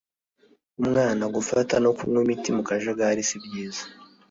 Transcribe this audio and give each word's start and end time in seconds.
umwana 0.81 1.23
gufata 1.35 1.73
no 1.83 1.91
kunywa 1.97 2.19
imiti 2.25 2.49
mu 2.57 2.63
kajagari 2.69 3.21
si 3.29 3.37
byiza 3.43 3.83